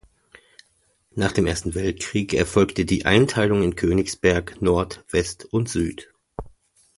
[1.13, 6.11] Nach dem Ersten Weltkrieg erfolgte die Einteilung in Königsberg, Nord, West und Süd.